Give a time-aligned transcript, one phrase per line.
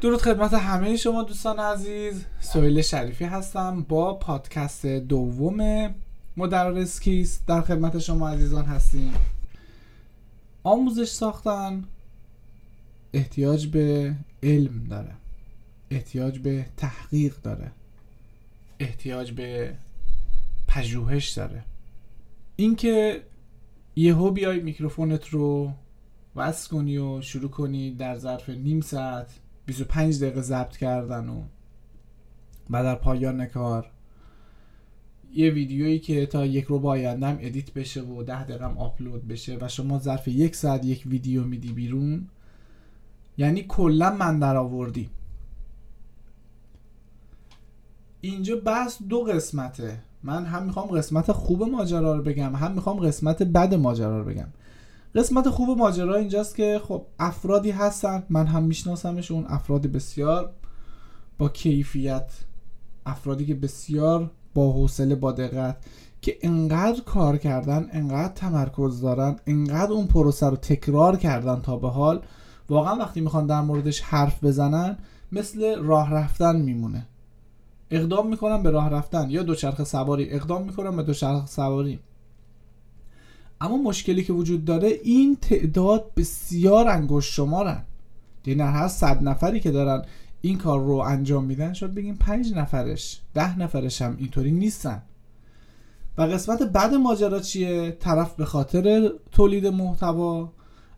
[0.00, 2.24] درود خدمت همه شما دوستان عزیز.
[2.40, 5.90] سویل شریفی هستم با پادکست دوم
[6.36, 9.14] مدرس کیست در خدمت شما عزیزان هستیم.
[10.64, 11.84] آموزش ساختن
[13.12, 15.14] احتیاج به علم داره.
[15.90, 17.70] احتیاج به تحقیق داره.
[18.80, 19.74] احتیاج به
[20.68, 21.64] پژوهش داره.
[22.56, 23.22] اینکه
[23.96, 25.72] یهو بیای میکروفونت رو
[26.36, 29.28] وصل کنی و شروع کنی در ظرف نیم ساعت
[29.68, 31.42] 25 دقیقه ضبط کردن و
[32.70, 33.90] بعد در پایان کار.
[35.32, 39.58] یه ویدیویی که تا یک ربع آینده هم edit بشه و بعد هم آپلود بشه
[39.60, 42.28] و شما ظرف یک ساعت یک ویدیو میدی بیرون
[43.38, 45.10] یعنی کلا من در آوردی.
[48.20, 49.98] اینجا بحث دو قسمته.
[50.22, 54.48] من هم می‌خوام قسمت خوب ماجرا رو بگم هم می‌خوام قسمت بد ماجرا رو بگم.
[55.14, 60.50] قسمت خوب ماجرا اینجاست که خب افرادی هستن من هم میشناسمشون افراد بسیار
[61.38, 62.32] با کیفیت
[63.06, 65.76] افرادی که بسیار با حوصله با دقت
[66.20, 71.88] که انقدر کار کردن انقدر تمرکز دارن انقدر اون پروسه رو تکرار کردن تا به
[71.88, 72.22] حال
[72.68, 74.98] واقعا وقتی می‌خوان در موردش حرف بزنن
[75.32, 77.06] مثل راه رفتن میمونه.
[77.90, 81.98] اقدام می‌کنن به راه رفتن یا دوچرخه سواری اقدام می‌کنن به دوچرخه سواری.
[83.60, 87.84] اما مشکلی که وجود داره این تعداد بسیار انگشت شمارن
[88.46, 90.02] یعنی هر صد نفری که دارن
[90.40, 95.02] این کار رو انجام میدن شاید بگیم پنج نفرش ده نفرش هم اینطوری نیستن.
[96.18, 100.52] و قسمت بعد ماجرا چیه؟ طرف به خاطر تولید محتوا.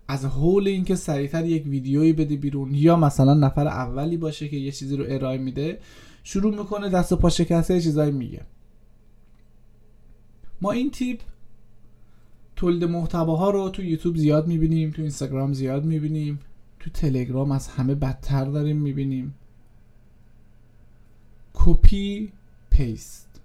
[0.08, 4.72] از حول اینکه سریعتر یک ویدیویی بده بیرون یا مثلا نفر اولی باشه که یه
[4.72, 5.78] چیزی رو ارائه میده
[6.24, 8.41] شروع می‌کنه دست و پا شکسته چیزایی میگه.
[10.61, 11.19] ما این تیپ
[12.61, 16.41] تولید محتواها رو تو یوتیوب زیاد می‌بینیم تو اینستاگرام زیاد می‌بینیم
[16.80, 19.34] تو تلگرام از همه بدتر داریم می‌بینیم.
[21.55, 22.33] copy
[22.70, 23.41] paste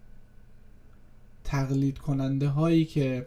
[1.44, 3.26] تقلید کننده هایی که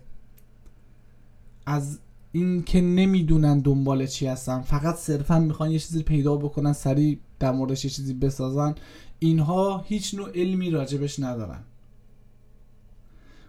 [1.66, 1.98] از
[2.32, 7.52] این که نمی‌دونن دنبال چی هستن فقط صرفا می‌خوان یه چیزی پیدا بکنن سریع در
[7.52, 8.74] موردش یه چیزی بسازن
[9.18, 11.60] اینها هیچ نوع علمی راجبش ندارن.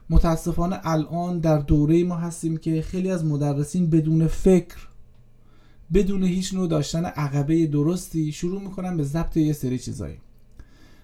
[0.09, 4.78] متاسفانه الان در دوره ما هستیم که خیلی از مدرسین بدون فکر
[5.94, 10.18] بدون هیچ نوع داشتن عقبه درستی شروع می‌کنن به ضبط یه سری چیزایی.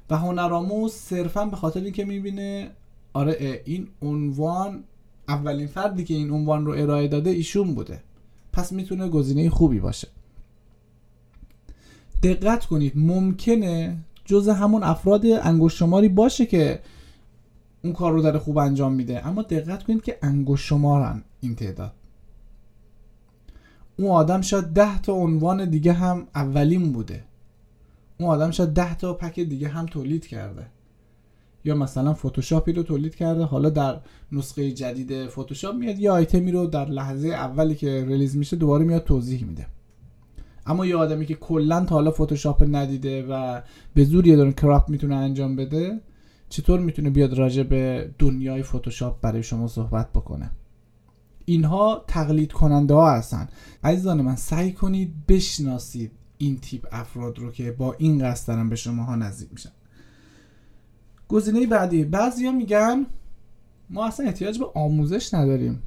[0.09, 2.71] و هنرآموز صرفا به خاطر اینکه می‌بینه
[3.13, 4.83] آره این عنوان
[5.27, 8.01] اولین فردی که این عنوان رو ارائه داده ایشون بوده.
[8.53, 10.07] پس می‌تونه گزینه خوبی باشه.
[12.23, 16.79] دقت کنید ممکنه جز همون افراد انگشت شماری باشه که
[17.85, 19.28] اون کار رو داره خوب انجام میده.
[19.28, 21.94] اما دقت کنید که انگشت شمارن این تعداد.
[23.97, 27.23] اون آدم شاید ده تا عنوان دیگه هم اولین بوده.
[28.19, 30.68] اون آدم شاید ده تا پک دیگه هم تولید کرده.
[31.63, 33.44] یا مثلا فتوشاپی رو تولید کرده.
[33.44, 34.00] حالا در
[34.31, 39.03] نسخه جدید فتوشاپ میاد یه آیتمی رو در لحظه اولی که ریلیز میشه دوباره میاد
[39.03, 39.67] توضیح میده.
[40.66, 43.62] اما یه آدمی که کلا تا حالا فتوشاپ ندیده و
[43.94, 46.02] به زور یه دونه کراپ می‌تونه انجام بده
[46.50, 50.51] چطور می‌تونه بیاد راجع به دنیای فتوشاپ برای شما صحبت بکنه؟
[51.45, 53.47] اینها تقلید کننده ها هستن.
[53.83, 58.75] عزیزان من سعی کنید بشناسید این تیپ افراد رو که با این قصد دارن به
[58.75, 59.72] شما ها نزدیک میشن.
[61.28, 63.05] گزینه بعدی بعضیا میگن
[63.89, 65.81] ما اصلا احتیاج به آموزش نداریم.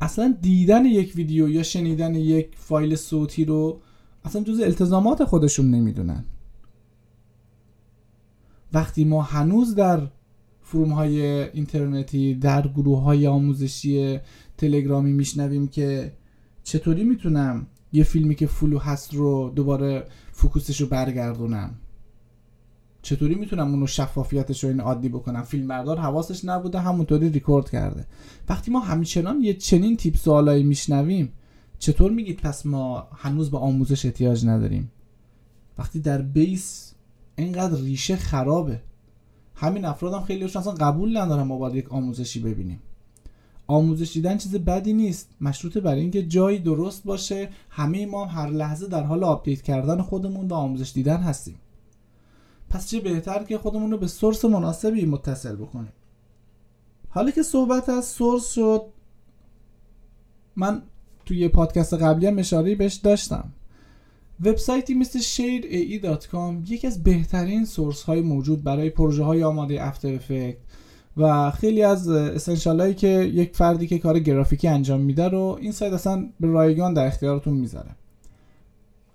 [0.00, 3.80] اصلا دیدن یک ویدیو یا شنیدن یک فایل صوتی رو
[4.24, 6.24] اصلا جز التزامات خودشون نمی‌دونن.
[8.74, 10.08] وقتی ما هنوز در
[10.62, 14.20] forum های اینترنتی در گروه های آموزشی
[14.58, 16.12] تلگرامی میشنویم که
[16.62, 21.74] چطوری می‌تونم یه فیلمی که فلو هست رو دوباره focus ش رو برگردونم؟
[23.02, 28.06] چطوری می‌تونم اونو شفافیتش رو این عادی بکنم؟ فیلم بردار حواسش نبوده همونطوری ریکورد کرده.
[28.48, 31.32] وقتی ما همچنان یه چنین تیپ سوالایی میشنویم
[31.78, 34.90] چطور میگید پس ما هنوز به آموزش احتیاج نداریم؟
[35.78, 36.94] وقتی در base
[37.36, 38.80] اینقدر ریشه خرابه.
[39.54, 42.80] همین افراد هم خیلی اصلا قبول ندارن ما باید یک آموزشی ببینیم.
[43.66, 45.28] آموزش دیدن چیز بدی نیست.
[45.40, 50.48] مشروطه برای اینکه جایی درست باشه همه ما هر لحظه در حال update کردن خودمون
[50.48, 51.58] و آموزش دیدن هستیم.
[52.70, 55.92] پس چه بهتر که خودمون رو به source مناسبی متصل بکنیم.
[57.08, 58.82] حالا که صحبت از source شد
[60.56, 60.82] من
[61.26, 63.52] توی پادکست قبلی هم اشاره بهش داشتم.
[64.40, 70.56] وبسایتی مثل shareae.com یکی از بهترین source های موجود برای پروژه های آماده After Effects
[71.16, 75.72] و خیلی از essential هایی که یک فردی که کار گرافیکی انجام میده رو این
[75.72, 77.90] سایت اصلا به رایگان در اختیارتون می‌ذاره.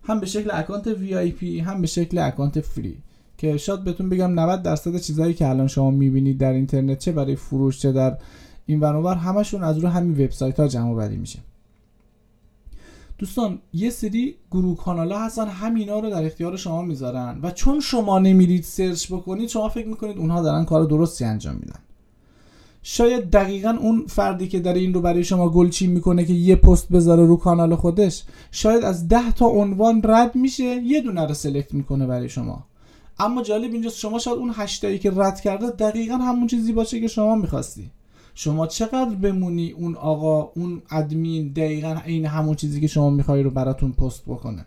[0.03, 2.97] هم به شکل اکانت VIP هم به شکل اکانت free
[3.37, 7.35] که شاید بهتون بگم 90 درصد چیزهایی که الان شما می‌بینید در اینترنت چه برای
[7.35, 8.17] فروش چه در
[8.65, 11.39] این ورانور همشون از رو همین وبسایت ها جمع بری میشه.
[13.17, 18.19] دوستان یه سری گروه کانال هستن همینا رو در اختیار شما می‌ذارن و چون شما
[18.19, 21.79] نمیرید سرچ بکنید شما فکر می‌کنید اونها دارن کار درستی انجام میدن.
[22.83, 26.89] شاید دقیقا اون فردی که داره این رو برای شما گلچین می‌کنه که یه پست
[26.89, 31.73] بذاره رو کانال خودش شاید از ده تا عنوان رد میشه یه دونه رو سلکت
[31.73, 32.65] می‌کنه برای شما.
[33.19, 37.07] اما جالب اینجاست شما شاید اون هشتایی که رد کرده دقیقا همون چیزی باشه که
[37.07, 37.91] شما می‌خواستی.
[38.39, 43.49] شما چقدر بمونی اون آقا اون ادمین دقیقا این همون چیزی که شما می‌خوای رو
[43.49, 44.65] براتون پست بکنه؟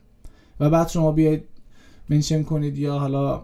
[0.61, 1.44] و بعد شما بیاید
[2.08, 3.43] منشن کنید یا حالا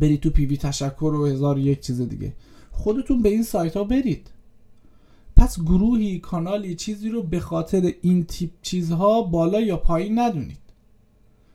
[0.00, 2.32] برید تو پیوی تشکر و هزار یک چیز دیگه.
[2.70, 4.30] خودتون به این سایت ها برید.
[5.36, 10.58] پس گروهی کانالی چیزی رو به خاطر این تیپ چیزها بالا یا پایین ندونید.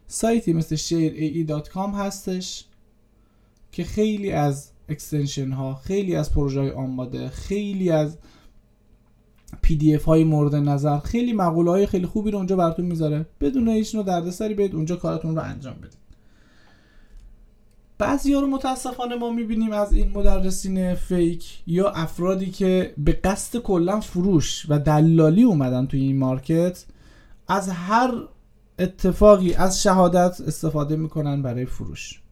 [0.07, 2.65] سایتی مثل shareae.com هستش
[3.71, 8.17] که خیلی از extension ها خیلی از پروژه های آماده خیلی از
[9.61, 13.25] PDF های مورد نظر خیلی مقوله های خیلی خوبی رو اونجا براتون می‌ذاره.
[13.41, 16.03] بدون هیچ نوع دردسری برید اونجا کارتون رو انجام بدید.
[17.97, 23.59] بعضی ها رو متاسفانه ما می‌بینیم از این مدرسین fake یا افرادی که به قصد
[23.59, 26.85] کلا فروش و دلالی اومدن توی این مارکت
[27.47, 28.13] از هر
[28.79, 32.22] اتفاقی از شهادت استفاده می‌کنن برای فروش.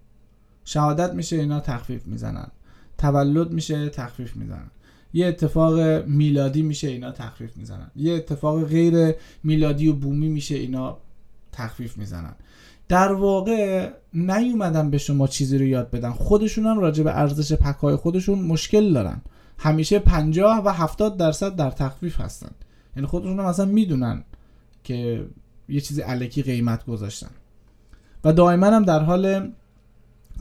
[0.66, 2.48] شهادت میشه اینا تخفیف می‌زنن.
[2.98, 4.72] تولد میشه تخفیف می‌زنن.
[5.14, 7.92] یه اتفاق میلادی میشه اینا تخفیف می‌زنن.
[7.96, 10.98] یه اتفاق غیر میلادی و بومی میشه اینا
[11.52, 12.36] تخفیف می‌زنن.
[12.88, 16.12] در واقع نیومدن به شما چیزی رو یاد بدن.
[16.12, 19.22] خودشون هم راجع به ارزش پکای خودشون مشکل دارن.
[19.58, 22.52] همیشه 50 و 70 درصد در تخفیف هستن.
[22.96, 24.24] یعنی خودشون هم اصلا می‌دونن
[24.84, 25.26] که
[25.70, 27.30] یه چیزی علکی قیمت گذاشتن.
[28.24, 29.52] و دائما هم در حال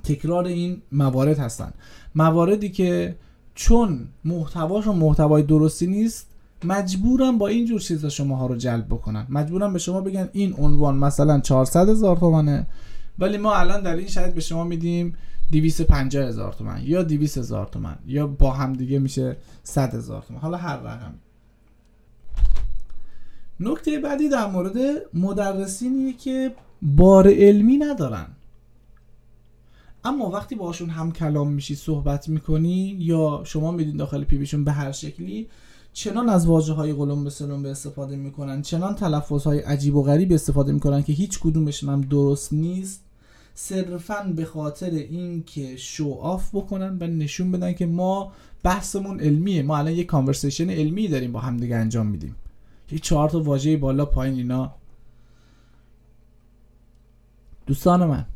[0.04, 1.72] تکرار این موارد هستن.
[2.14, 3.16] مواردی که
[3.54, 6.26] چون محتواشون محتوای درستی نیست
[6.64, 9.26] مجبورم با این جور چیزا شماها رو جلب بکنن.
[9.28, 12.66] مجبورم به شما بگن این عنوان مثلا 400 هزار تومنه
[13.18, 15.14] ولی ما الان در این شاید به شما میدیم
[15.52, 20.40] 250 هزار تومن یا 200 هزار تومن یا با هم دیگه میشه 100 هزار تومن.
[20.40, 21.14] حالا هر رقم
[23.60, 24.76] نکته بعدی در مورد
[25.14, 28.26] مدرسینیه که بار علمی ندارن.
[30.04, 34.92] اما وقتی باشون هم کلام میشی صحبت می‌کنی یا شما میدین داخل پیویشون به هر
[34.92, 35.48] شکلی
[35.92, 40.02] چنان از واجه های قلم به سلم به استفاده می‌کنن چنان تلفظ های عجیب و
[40.02, 43.04] غریب استفاده می‌کنن که هیچ کدومشون هم درست نیست.
[43.54, 48.32] صرفا به خاطر اینکه شو آف بکنن و نشون بدن که ما
[48.62, 49.62] بحثمون علمیه.
[49.62, 52.36] ما الان یه conversation علمی داریم با همدیگه انجام میدیم.
[52.92, 54.74] یه چهار تا واژه بالا پایین اینا.
[57.66, 58.26] دوستان من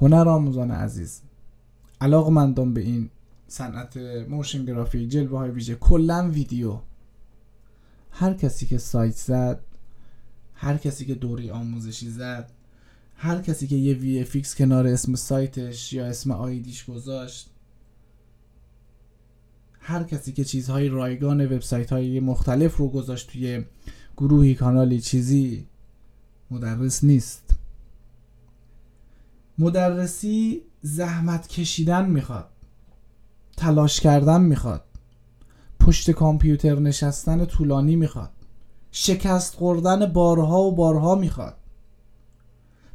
[0.00, 1.22] هنر آموزان عزیز
[2.00, 3.10] علاقمندان به این
[3.48, 3.96] صنعت
[4.28, 6.78] motion graphic جلوه های ویژه کلا ویدیو.
[8.10, 9.60] هر کسی که سایت زد
[10.54, 12.52] هر کسی که دوره آموزشی زد
[13.16, 17.50] هر کسی که یه VFX کنار اسم سایتش یا اسم آیدیش گذاشت
[19.80, 23.64] هر کسی که چیزهای رایگان وبسایت های مختلف رو گذاشت توی
[24.16, 25.66] گروهی کانالی چیزی
[26.50, 27.55] مدرس نیست.
[29.58, 32.48] مدرسی زحمت کشیدن می‌خواد.
[33.56, 34.84] تلاش کردن می‌خواد.
[35.80, 38.30] پشت کامپیوتر نشستن طولانی می‌خواد.
[38.90, 41.56] شکست خوردن بارها و بارها می‌خواد.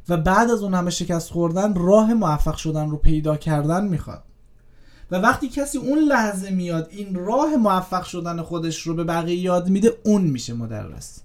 [0.08, 4.24] و بعد از اون همه شکست خوردن راه موفق شدن رو پیدا کردن می‌خواد.
[5.10, 9.68] و وقتی کسی اون لحظه میاد این راه موفق شدن خودش رو به بقیه یاد
[9.68, 11.20] میده اون میشه مدرس.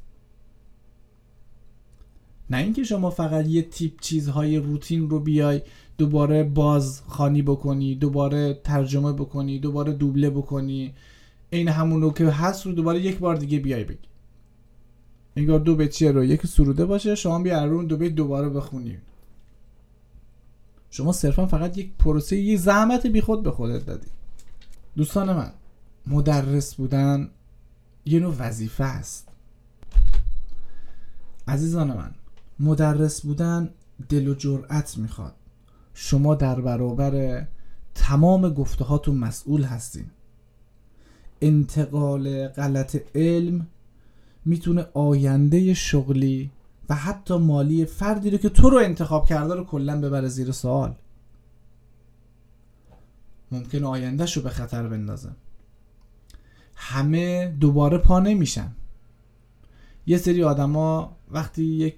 [2.50, 5.62] نه اینکه شما فقط یه تیپ چیزهای روتین رو بیای
[5.98, 10.94] دوباره باز خانی بکنی دوباره ترجمه بکنی دوباره دوبله بکنی
[11.50, 14.08] این همون رو که هست رو دوباره یک بار دیگه بیای بگی.
[15.36, 18.98] انگار دو بیتیه رو؟ یک سروده باشه شما بیا رو دو بیت دوباره بخونی.
[20.90, 24.08] شما صرفا فقط یک پروسه یه زحمت بی خود به خودت دادی.
[24.98, 25.52] دوستان من
[26.08, 27.30] مدرس بودن
[28.06, 29.28] یه نوع وظیفه است.
[31.48, 32.12] عزیزان من
[32.60, 33.70] مدرس بودن
[34.10, 35.34] دل و جرأت می‌خواد.
[35.94, 37.46] شما در برابر
[37.96, 40.06] تمام گفته هاتون مسئول هستین.
[41.42, 43.68] انتقال غلط علم
[44.46, 46.52] می‌تونه آینده شغلی
[46.90, 50.96] و حتی مالی فردی رو که تو رو انتخاب کرده رو کلا ببره زیر سوال.
[53.52, 55.30] ممکن آیندهش رو به خطر بندازه.
[56.76, 58.72] همه دوباره پا نمیشن.
[60.06, 61.96] یه سری آدما وقتی یک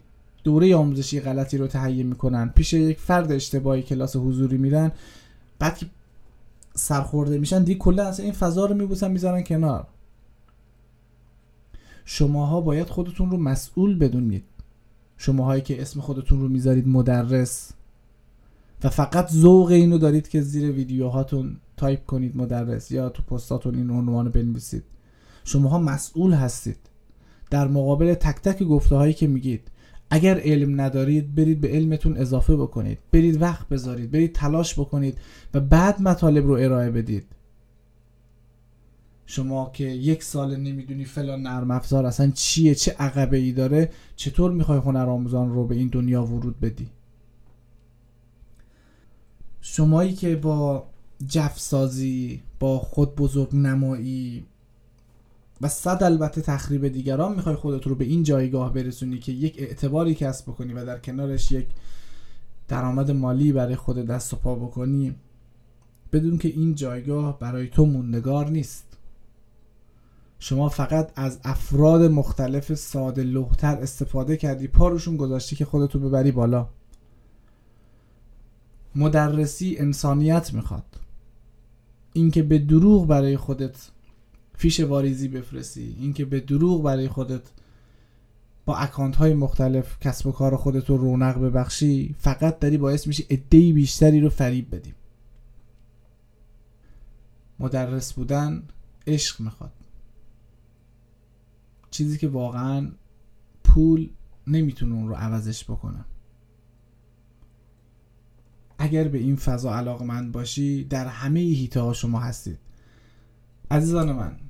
[0.50, 2.50] دوره آموزشی غلطی رو تهیه می‌کنن.
[2.50, 4.91] پیش یک فرد اشتباهی کلاس حضوری میرن
[5.60, 5.86] بعد که
[6.75, 9.88] سرخورده میشن دیگه کلا اصلا این فضا رو میبوسن می‌ذارن کنار.
[12.06, 14.44] شماها باید خودتون رو مسئول بدونید.
[15.18, 17.72] شماهایی که اسم خودتون رو می‌ذارید مدرس.
[18.84, 23.89] و فقط ذوق اینو دارید که زیر ویدیوهاتون تایپ کنید مدرس یا تو پستاتون این
[23.89, 24.84] عنوان بنویسید.
[25.44, 26.77] شماها مسئول هستید.
[27.50, 29.62] در مقابل تک تک گفته هایی که میگید.
[30.09, 32.97] اگر علم ندارید برید به علمتون اضافه بکنید.
[33.11, 35.17] برید وقت بذارید برید تلاش بکنید
[35.53, 37.25] و بعد مطالب رو ارائه بدید.
[39.25, 44.51] شما که یک سال نمی‌دونی فلان نرم افزار اصلا چیه چه عقبه ای داره چطور
[44.51, 46.87] می‌خوای هنر آموزان رو به این دنیا ورود بدی؟
[49.61, 50.83] شمایی که با
[51.27, 54.45] جفسازی با خود بزرگ نمایی
[55.61, 60.15] و صد البته تخریب دیگران می‌خوای خودت رو به این جایگاه برسونی که یک اعتباری
[60.15, 61.67] کسب بکنی و در کنارش یک
[62.67, 65.15] درآمد مالی برای خود دست و پا بکنی
[66.13, 68.85] بدون که این جایگاه برای تو موندگار نیست.
[70.39, 76.67] شما فقط از افراد مختلف ساده لوحتر استفاده کردی پاروشون گذاشتی که خودتو ببری بالا.
[78.95, 80.99] مدرسی انسانیت می‌خواد.
[82.13, 83.91] اینکه به دروغ برای خودت
[84.59, 85.95] فیش واریزی بفرستی.
[85.99, 87.41] اینکه به دروغ برای خودت
[88.65, 93.25] با اکانت های مختلف کسب و کار خودت رو رونق ببخشی فقط داری باعث میشی
[93.29, 94.95] ادهی بیشتری رو فریب بدیم
[97.59, 98.63] مدرس بودن
[99.07, 99.71] عشق می‌خواد.
[101.91, 102.91] چیزی که واقعا
[103.63, 104.09] پول
[104.47, 106.05] نمی‌تونه اون رو عوضش بکنه.
[108.77, 112.59] اگر به این فضا علاقمند باشی در همه هیته ها شما هستید.
[113.71, 114.49] عزیزان من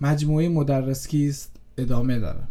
[0.00, 2.42] مجموعه مدرس کیست ادامه داره.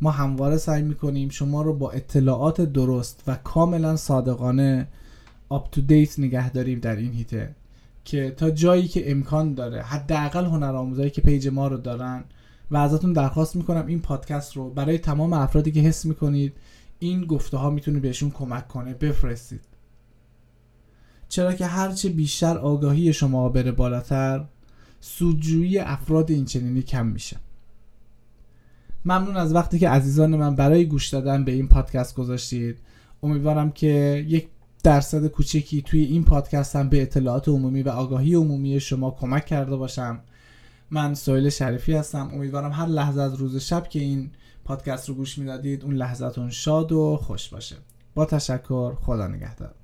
[0.00, 4.88] ما همواره سعی می‌کنیم شما رو با اطلاعات درست و کاملا صادقانه
[5.48, 7.54] up to date نگه داریم در این حیطه
[8.04, 12.24] که تا جایی که امکان داره حداقل هنر آموزایی که page ما رو دارن
[12.70, 16.52] و ازتون درخواست می‌کنم این پادکست رو برای تمام افرادی که حس می‌کنید
[16.98, 19.60] این گفته ها می‌تونه بهشون کمک کنه بفرستید.
[21.28, 24.44] چرا که هرچه بیشتر آگاهی شما بره بالاتر
[25.06, 27.36] سودجویی افراد این چنینی کم میشه.
[29.04, 32.78] ممنون از وقتی که عزیزان من برای گوش دادن به این پادکست گذاشتید.
[33.22, 34.48] امیدوارم که یک
[34.82, 39.76] درصد کوچکی توی این پادکست هم به اطلاعات عمومی و آگاهی عمومی شما کمک کرده
[39.76, 40.20] باشم.
[40.90, 42.30] من سویل شریفی هستم.
[42.34, 44.30] امیدوارم هر لحظه از روز شب که این
[44.64, 47.76] پادکست رو گوش می‌دادید اون لحظتون شاد و خوش باشه.
[48.14, 49.74] با تشکر خدا نگهدار.